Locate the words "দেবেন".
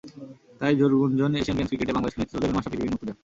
2.41-2.55